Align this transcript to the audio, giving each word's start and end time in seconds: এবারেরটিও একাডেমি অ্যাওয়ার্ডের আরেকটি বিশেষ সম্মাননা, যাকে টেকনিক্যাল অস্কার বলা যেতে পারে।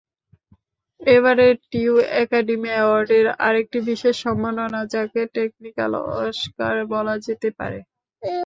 এবারেরটিও 1.01 1.93
একাডেমি 2.21 2.69
অ্যাওয়ার্ডের 2.73 3.25
আরেকটি 3.39 3.77
বিশেষ 3.89 4.15
সম্মাননা, 4.25 4.79
যাকে 4.93 5.21
টেকনিক্যাল 5.35 5.91
অস্কার 6.21 6.75
বলা 6.93 7.15
যেতে 7.25 7.49
পারে। 7.59 7.79